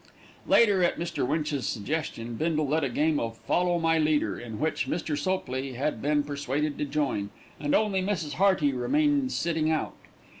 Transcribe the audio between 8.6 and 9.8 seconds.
remained sitting